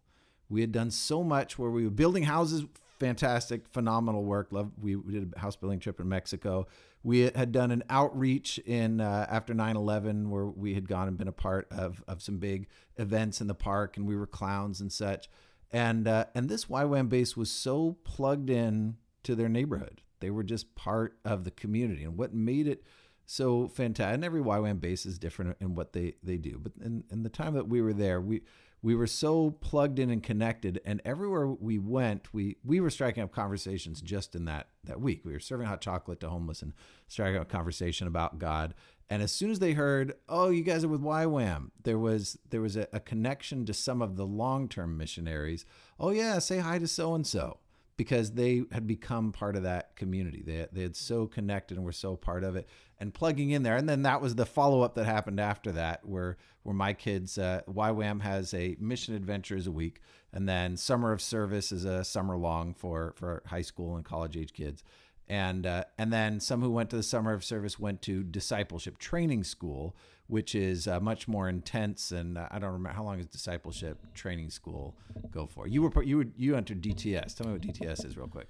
[0.50, 2.66] We had done so much where we were building houses,
[3.00, 4.48] fantastic, phenomenal work.
[4.52, 4.72] Love.
[4.82, 6.68] We, we did a house building trip in Mexico.
[7.04, 11.28] We had done an outreach in uh, after 9/11 where we had gone and been
[11.28, 14.92] a part of of some big events in the park, and we were clowns and
[14.92, 15.30] such.
[15.72, 20.02] And uh, and this YWAM base was so plugged in to their neighborhood.
[20.20, 22.04] They were just part of the community.
[22.04, 22.84] And what made it
[23.26, 26.60] so fantastic, and every YWAM base is different in what they, they do.
[26.62, 28.42] But in, in the time that we were there, we,
[28.82, 33.24] we were so plugged in and connected and everywhere we went we we were striking
[33.24, 35.26] up conversations just in that that week.
[35.26, 36.74] We were serving hot chocolate to homeless and
[37.08, 38.74] striking up a conversation about god.
[39.10, 42.62] And as soon as they heard oh you guys are with YWAM there was there
[42.62, 45.66] was a, a connection to some of the long-term missionaries.
[46.00, 47.60] Oh yeah say hi to so and so
[47.98, 50.44] because they had become part of that community.
[50.46, 52.68] They, they had so connected and were so part of it
[53.00, 53.76] and plugging in there.
[53.76, 57.38] And then that was the follow up that happened after that, where where my kids,
[57.38, 60.02] uh, YWAM has a mission adventures a week,
[60.34, 64.36] and then summer of service is a summer long for for high school and college
[64.36, 64.84] age kids.
[65.30, 68.98] And uh, and then some who went to the summer of service went to discipleship
[68.98, 69.96] training school,
[70.28, 72.12] which is uh, much more intense.
[72.12, 74.96] And uh, I don't remember how long is discipleship training school
[75.32, 75.68] go for.
[75.68, 77.36] You were you were, you entered DTS.
[77.36, 78.48] Tell me what DTS is real quick.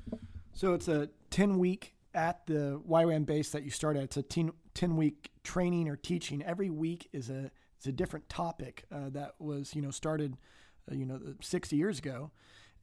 [0.53, 4.03] So it's a ten week at the YWAM base that you start at.
[4.03, 6.43] It's a 10, 10 week training or teaching.
[6.43, 10.35] Every week is a it's a different topic uh, that was you know started
[10.91, 12.31] uh, you know 60 years ago.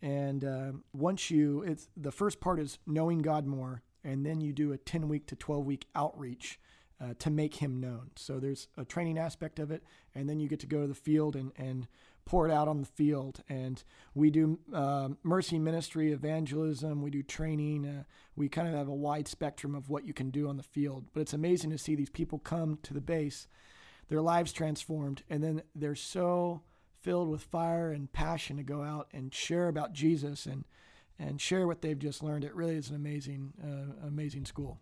[0.00, 4.52] And uh, once you, it's the first part is knowing God more, and then you
[4.52, 6.60] do a 10 week to 12 week outreach
[7.00, 8.10] uh, to make him known.
[8.14, 9.82] So there's a training aspect of it,
[10.14, 11.88] and then you get to go to the field and, and
[12.24, 13.42] pour it out on the field.
[13.48, 13.82] And
[14.14, 17.86] we do uh, mercy ministry, evangelism, we do training.
[17.86, 18.04] Uh,
[18.36, 21.06] we kind of have a wide spectrum of what you can do on the field.
[21.12, 23.46] But it's amazing to see these people come to the base,
[24.08, 26.62] their lives transformed, and then they're so
[27.00, 30.64] filled with fire and passion to go out and share about Jesus and
[31.18, 32.44] and share what they've just learned.
[32.44, 34.80] It really is an amazing, uh, amazing school.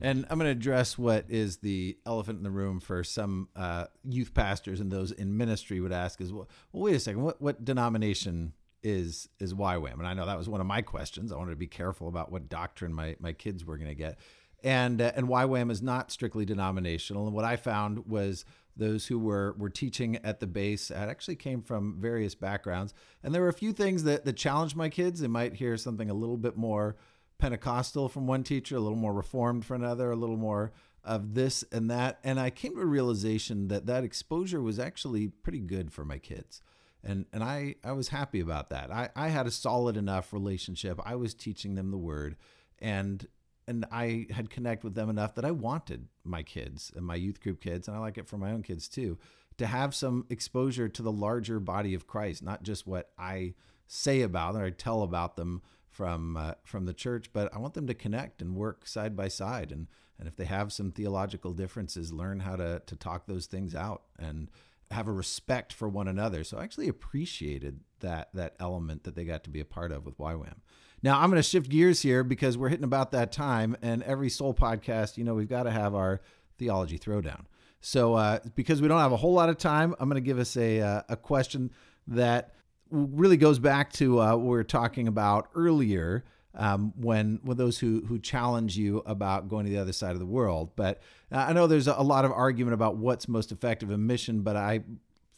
[0.00, 3.86] And I'm going to address what is the elephant in the room for some uh,
[4.04, 7.40] youth pastors and those in ministry would ask is, well, well, wait a second, what,
[7.40, 9.94] what denomination is is YWAM?
[9.94, 11.32] And I know that was one of my questions.
[11.32, 14.18] I wanted to be careful about what doctrine my, my kids were going to get.
[14.62, 17.26] And, uh, and YWAM is not strictly denominational.
[17.26, 18.44] And what I found was
[18.76, 22.94] those who were were teaching at the base that actually came from various backgrounds.
[23.24, 25.18] And there were a few things that, that challenged my kids.
[25.18, 26.96] They might hear something a little bit more–
[27.38, 30.72] Pentecostal from one teacher, a little more Reformed from another, a little more
[31.04, 32.18] of this and that.
[32.24, 36.18] And I came to a realization that that exposure was actually pretty good for my
[36.18, 36.60] kids.
[37.02, 38.90] And, and I, I was happy about that.
[38.90, 41.00] I, I had a solid enough relationship.
[41.04, 42.36] I was teaching them the word
[42.80, 43.26] and
[43.68, 47.38] and I had connect with them enough that I wanted my kids and my youth
[47.42, 49.18] group kids, and I like it for my own kids too,
[49.58, 53.52] to have some exposure to the larger body of Christ, not just what I
[53.86, 55.60] say about them or I tell about them,
[55.98, 59.26] from uh, from the church, but I want them to connect and work side by
[59.26, 63.46] side, and and if they have some theological differences, learn how to to talk those
[63.46, 64.48] things out and
[64.92, 66.44] have a respect for one another.
[66.44, 70.06] So I actually appreciated that that element that they got to be a part of
[70.06, 70.58] with YWAM.
[71.02, 74.30] Now I'm going to shift gears here because we're hitting about that time, and every
[74.30, 76.20] Soul podcast, you know, we've got to have our
[76.58, 77.46] theology throwdown.
[77.80, 80.38] So uh, because we don't have a whole lot of time, I'm going to give
[80.38, 81.72] us a uh, a question
[82.06, 82.54] that
[82.90, 86.24] really goes back to uh, what we were talking about earlier
[86.54, 90.18] um, when with those who who challenge you about going to the other side of
[90.18, 90.70] the world.
[90.76, 94.42] But uh, I know there's a lot of argument about what's most effective in mission,
[94.42, 94.82] but I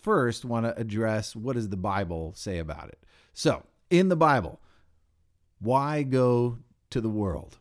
[0.01, 2.99] first want to address what does the Bible say about it.
[3.35, 4.61] So in the Bible,
[5.59, 6.59] why go
[6.91, 7.59] to the world?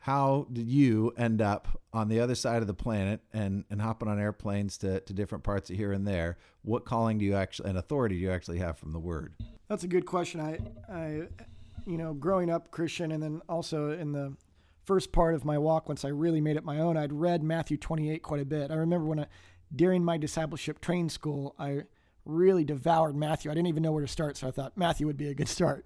[0.00, 4.08] How did you end up on the other side of the planet and, and hopping
[4.08, 6.38] on airplanes to, to different parts of here and there?
[6.62, 9.34] What calling do you actually and authority do you actually have from the Word?
[9.68, 10.40] That's a good question.
[10.40, 10.58] I,
[10.90, 11.28] I
[11.86, 14.34] you know, growing up Christian and then also in the
[14.84, 17.76] first part of my walk, once I really made it my own, I'd read Matthew
[17.76, 18.70] 28 quite a bit.
[18.70, 19.26] I remember when I,
[19.76, 21.82] during my discipleship training school, I
[22.24, 23.50] really devoured Matthew.
[23.50, 25.48] I didn't even know where to start, so I thought Matthew would be a good
[25.48, 25.84] start.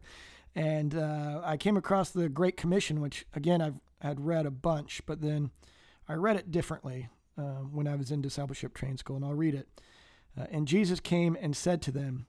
[0.54, 5.00] And uh, I came across the Great Commission, which again I've had read a bunch,
[5.06, 5.50] but then
[6.08, 9.54] I read it differently uh, when I was in discipleship training school, and I'll read
[9.54, 9.68] it.
[10.38, 12.26] Uh, and Jesus came and said to them,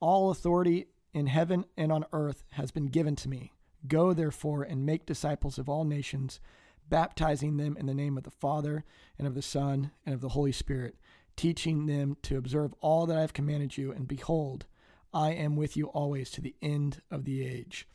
[0.00, 3.52] All authority in heaven and on earth has been given to me.
[3.86, 6.40] Go therefore and make disciples of all nations,
[6.88, 8.84] baptizing them in the name of the Father
[9.18, 10.96] and of the Son and of the Holy Spirit,
[11.36, 13.92] teaching them to observe all that I have commanded you.
[13.92, 14.64] And behold,
[15.12, 17.86] I am with you always to the end of the age.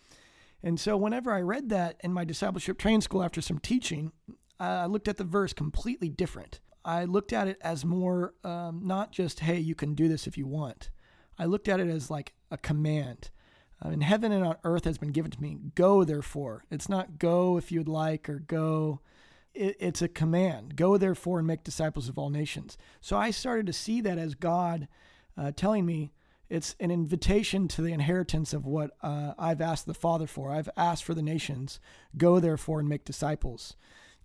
[0.63, 4.11] And so, whenever I read that in my discipleship training school after some teaching,
[4.59, 6.61] I looked at the verse completely different.
[6.85, 10.37] I looked at it as more um, not just, hey, you can do this if
[10.37, 10.89] you want.
[11.37, 13.29] I looked at it as like a command.
[13.85, 15.57] In heaven and on earth has been given to me.
[15.75, 16.63] Go, therefore.
[16.71, 19.01] It's not go if you'd like or go.
[19.53, 20.77] It, it's a command.
[20.77, 22.77] Go, therefore, and make disciples of all nations.
[23.01, 24.87] So I started to see that as God
[25.37, 26.13] uh, telling me
[26.49, 30.51] it's an invitation to the inheritance of what uh, I've asked the Father for.
[30.51, 31.79] I've asked for the nations.
[32.17, 33.75] Go, therefore, and make disciples.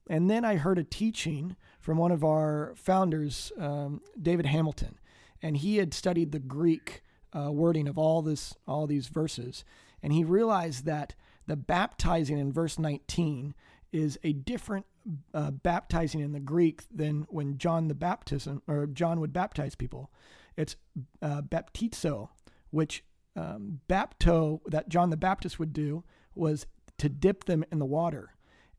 [0.09, 4.99] And then I heard a teaching from one of our founders, um, David Hamilton,
[5.43, 7.03] and he had studied the Greek
[7.35, 9.65] uh, wording of all this all these verses
[10.03, 11.15] and he realized that
[11.47, 13.55] the baptizing in verse 19
[13.93, 14.87] is a different
[15.33, 20.11] uh, baptizing in the Greek than when John the baptism or John would baptize people.
[20.59, 20.77] It's
[21.23, 22.29] uh, baptizo,
[22.71, 23.05] which
[23.37, 26.67] um, bapto that John the Baptist would do was
[26.99, 28.35] to dip them in the water,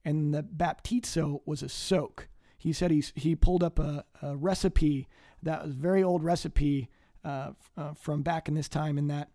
[0.06, 2.28] and the baptizo was a soak.
[2.58, 5.08] He said he he pulled up a, a recipe
[5.42, 6.90] that was a very old recipe
[7.24, 9.30] uh, uh, from back in this time in that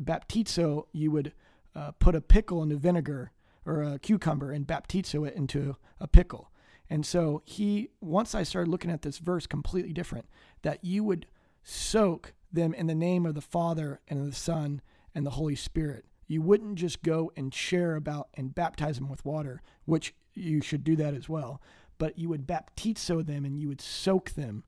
[0.00, 1.32] baptizo, you would
[1.74, 3.32] uh, put a pickle into vinegar
[3.66, 6.50] or a cucumber and baptizo it into a pickle.
[6.90, 10.26] And so he, once I started looking at this verse completely different,
[10.62, 11.26] that you would
[11.68, 14.80] soak them in the name of the Father and of the Son
[15.14, 16.06] and the Holy Spirit.
[16.26, 20.82] You wouldn't just go and share about and baptize them with water, which you should
[20.82, 21.60] do that as well,
[21.98, 24.64] but you would baptizo them and you would soak them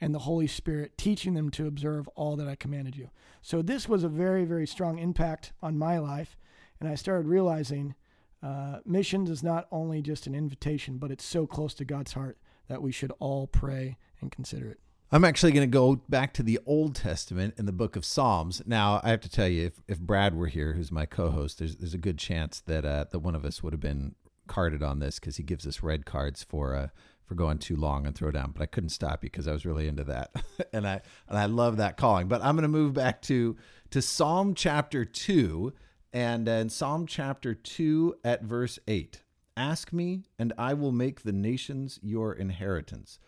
[0.00, 3.10] and the Holy Spirit, teaching them to observe all that I commanded you.
[3.40, 6.36] So this was a very, very strong impact on my life.
[6.80, 7.94] And I started realizing
[8.42, 12.36] uh, missions is not only just an invitation, but it's so close to God's heart
[12.68, 14.80] that we should all pray and consider it.
[15.14, 18.62] I'm actually going to go back to the Old Testament in the book of Psalms.
[18.64, 21.76] Now, I have to tell you, if, if Brad were here, who's my co-host, there's
[21.76, 24.14] there's a good chance that uh, that one of us would have been
[24.46, 26.88] carded on this because he gives us red cards for uh,
[27.26, 29.66] for going too long and throw down, but I couldn't stop you because I was
[29.66, 30.30] really into that,
[30.72, 32.26] and I and I love that calling.
[32.26, 33.54] But I'm going to move back to
[33.90, 35.74] to Psalm chapter two,
[36.14, 39.22] and uh, in Psalm chapter two at verse eight,
[39.58, 43.18] ask me, and I will make the nations your inheritance,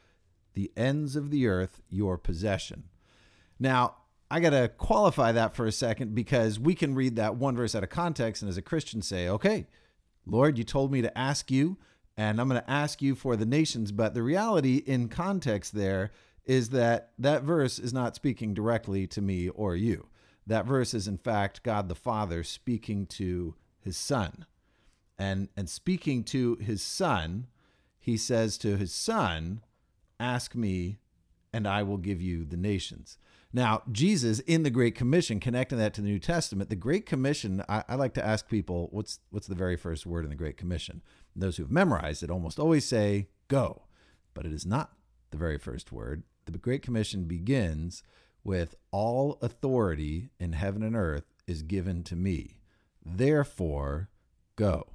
[0.54, 2.84] the ends of the earth your possession.
[3.58, 3.96] Now.
[4.30, 7.74] I got to qualify that for a second because we can read that one verse
[7.74, 9.66] out of context and as a Christian say, okay,
[10.26, 11.76] Lord, you told me to ask you
[12.16, 13.92] and I'm going to ask you for the nations.
[13.92, 16.10] But the reality in context there
[16.44, 20.08] is that that verse is not speaking directly to me or you.
[20.46, 24.46] That verse is, in fact, God the Father speaking to his Son.
[25.18, 27.46] And, and speaking to his Son,
[27.98, 29.62] he says to his Son,
[30.20, 30.98] Ask me,
[31.52, 33.18] and I will give you the nations.
[33.52, 37.62] Now, Jesus in the Great Commission, connecting that to the New Testament, the Great Commission,
[37.68, 40.56] I, I, like to ask people, what's what's the very first word in the Great
[40.56, 41.02] Commission?
[41.36, 43.82] those who've memorized it almost always say go,
[44.32, 44.92] but it is not
[45.30, 46.22] the very first word.
[46.46, 48.02] The Great Commission begins
[48.42, 52.58] with all authority in heaven and earth is given to me.
[53.04, 54.10] Therefore,
[54.56, 54.88] go.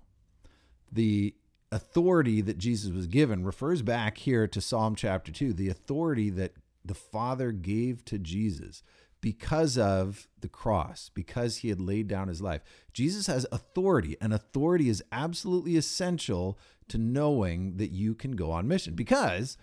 [0.92, 1.36] The
[1.72, 6.54] authority that Jesus was given refers back here to Psalm chapter 2, the authority that
[6.84, 8.82] the Father gave to Jesus
[9.22, 12.62] because of the cross, because he had laid down his life.
[12.94, 16.58] Jesus has authority, and authority is absolutely essential
[16.88, 18.96] to knowing that you can go on mission.
[18.96, 19.58] Because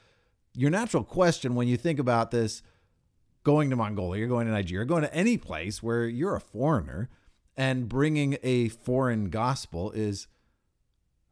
[0.55, 2.63] your natural question when you think about this
[3.45, 7.09] going to Mongolia, you're going to Nigeria, going to any place where you're a foreigner
[7.57, 10.27] and bringing a foreign gospel is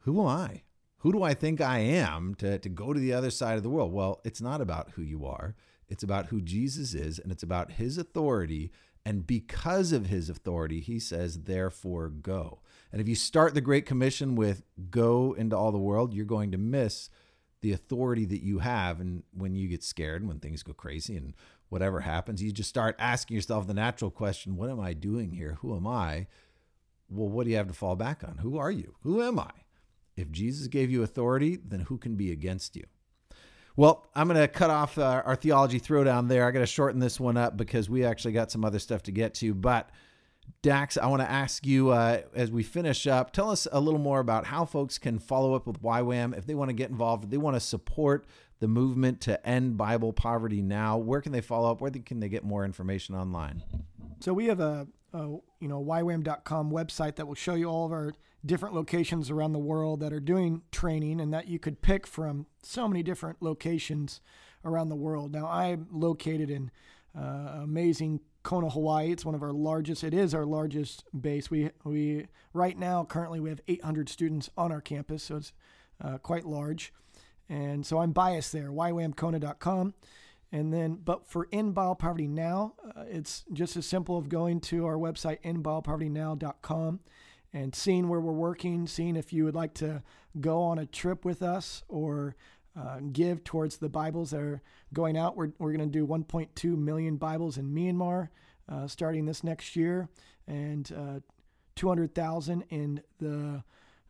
[0.05, 0.63] who am I?
[0.99, 3.71] Who do I think I am to, to go to the other side of the
[3.71, 3.93] world?
[3.93, 5.55] Well, it's not about who you are.
[5.89, 8.71] It's about who Jesus is, and it's about his authority.
[9.05, 12.61] And because of his authority, he says, therefore go.
[12.91, 16.53] And if you start the Great Commission with go into all the world, you're going
[16.53, 17.11] to miss
[17.61, 19.01] the authority that you have.
[19.01, 21.35] And when you get scared and when things go crazy and
[21.71, 25.59] whatever happens, you just start asking yourself the natural question what am I doing here?
[25.61, 26.27] Who am I?
[27.11, 28.39] Well, what do you have to fall back on?
[28.39, 28.95] Who are you?
[29.03, 29.51] Who am I?
[30.17, 32.85] If Jesus gave you authority, then who can be against you?
[33.77, 36.47] Well, I'm going to cut off uh, our theology throwdown there.
[36.47, 39.13] I got to shorten this one up because we actually got some other stuff to
[39.13, 39.53] get to.
[39.53, 39.91] But
[40.63, 43.99] Dax, I want to ask you uh, as we finish up, tell us a little
[43.99, 47.25] more about how folks can follow up with YWAM if they want to get involved,
[47.25, 48.27] if they want to support
[48.61, 50.97] the movement to end Bible poverty now.
[50.97, 51.81] Where can they follow up?
[51.81, 53.63] Where can they get more information online?
[54.21, 55.19] So we have a, a
[55.61, 58.15] you know ywam.com website that will show you all of our
[58.45, 62.47] different locations around the world that are doing training and that you could pick from
[62.63, 64.21] so many different locations
[64.65, 65.33] around the world.
[65.33, 66.71] Now I'm located in
[67.17, 69.11] uh, amazing Kona, Hawaii.
[69.11, 70.05] It's one of our largest.
[70.05, 71.51] It is our largest base.
[71.51, 75.53] We we right now currently we have 800 students on our campus, so it's
[76.03, 76.93] uh, quite large.
[77.49, 78.71] And so I'm biased there.
[78.71, 79.95] ywamkona.com.
[80.53, 84.61] And then, but for End Bible Poverty Now, uh, it's just as simple of going
[84.61, 87.01] to our website, endbiblepovertynow.com,
[87.55, 90.03] and seeing where we're working, seeing if you would like to
[90.41, 92.35] go on a trip with us or
[92.77, 94.61] uh, give towards the Bibles that are
[94.93, 95.37] going out.
[95.37, 98.29] We're, we're going to do 1.2 million Bibles in Myanmar
[98.69, 100.09] uh, starting this next year
[100.49, 101.21] and uh,
[101.77, 103.63] 200,000 in the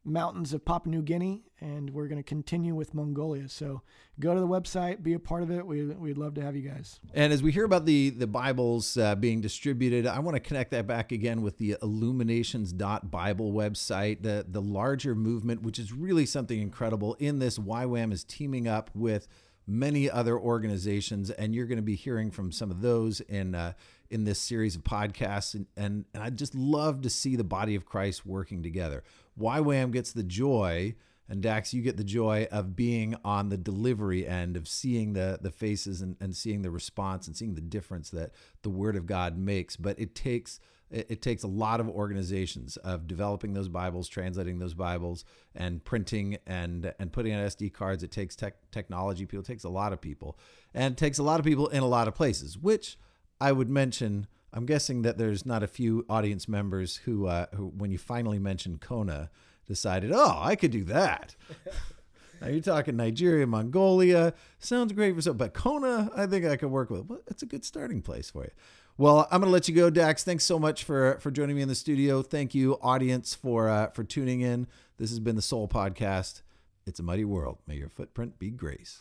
[0.05, 3.49] mountains of Papua New Guinea, and we're going to continue with Mongolia.
[3.49, 3.83] So
[4.21, 5.67] go to the website, be a part of it.
[5.67, 7.01] We, we'd love to have you guys.
[7.15, 10.71] And as we hear about the the Bibles uh, being distributed, I want to connect
[10.73, 16.61] that back again with the Illuminations.Bible website, the the larger movement, which is really something
[16.61, 17.15] incredible.
[17.15, 19.27] In this, YWAM is teaming up with
[19.67, 23.73] many other organizations, and you're going to be hearing from some of those in uh,
[24.11, 25.55] in this series of podcasts.
[25.55, 29.03] And, and and I just love to see the body of Christ working together.
[29.39, 30.95] YWAM gets the joy,
[31.29, 35.39] and Dax, you get the joy of being on the delivery end of seeing the
[35.41, 38.33] the faces and, and seeing the response and seeing the difference that
[38.63, 39.77] the Word of God makes.
[39.77, 40.61] But it takes
[40.91, 45.25] it, takes a lot of organizations of developing those Bibles, translating those Bibles,
[45.55, 48.03] and printing and and putting on SD cards.
[48.03, 49.41] It takes tech, technology people.
[49.41, 50.39] It takes a lot of people,
[50.73, 52.59] and it takes a lot of people in a lot of places.
[52.59, 52.99] Which
[53.41, 54.27] I would mention.
[54.55, 58.39] I'm guessing that there's not a few audience members who, uh, who when you finally
[58.39, 59.29] mentioned Kona,
[59.67, 61.35] decided, oh, I could do that.
[62.41, 64.33] now you're talking Nigeria, Mongolia.
[64.61, 67.07] Sounds great for some, but Kona, I think I could work with.
[67.07, 68.51] Well, it's a good starting place for you.
[68.97, 70.23] Well, I'm going to let you go, Dax.
[70.23, 72.23] Thanks so much for for joining me in the studio.
[72.23, 74.69] Thank you, audience, for uh, for tuning in.
[74.99, 76.43] This has been the SOLE Podcast.
[76.87, 77.59] It's a mighty world.
[77.67, 79.01] May your footprint be grace.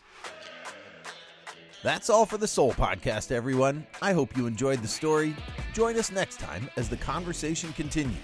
[1.83, 3.85] That's all for the SOLE Podcast, everyone.
[4.01, 5.35] I hope you enjoyed the story.
[5.73, 8.15] Join us next time as the conversation continues.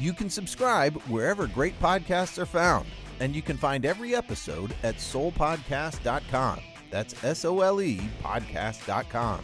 [0.00, 2.86] You can subscribe wherever great podcasts are found,
[3.20, 6.60] and you can find every episode at solepodcast.com.
[6.90, 9.42] That's S O L E podcast.com.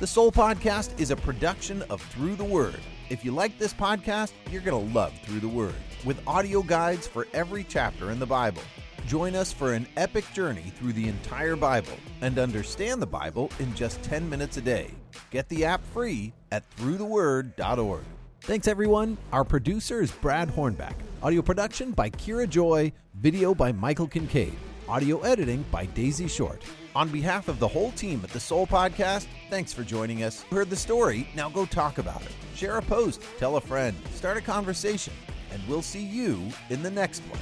[0.00, 2.80] The SOLE Podcast is a production of Through the Word.
[3.10, 5.74] If you like this podcast, you're going to love Through the Word,
[6.06, 8.62] with audio guides for every chapter in the Bible.
[9.06, 13.74] Join us for an epic journey through the entire Bible and understand the Bible in
[13.74, 14.90] just 10 minutes a day.
[15.30, 18.04] Get the app free at throughtheword.org.
[18.40, 19.18] Thanks, everyone.
[19.32, 20.94] Our producer is Brad Hornback.
[21.22, 22.92] Audio production by Kira Joy.
[23.14, 24.54] Video by Michael Kincaid.
[24.88, 26.62] Audio editing by Daisy Short.
[26.96, 30.44] On behalf of the whole team at the SOLE Podcast, thanks for joining us.
[30.50, 32.32] You heard the story, now go talk about it.
[32.54, 35.14] Share a post, tell a friend, start a conversation,
[35.50, 37.40] and we'll see you in the next one.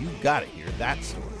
[0.00, 1.33] You gotta hear that story.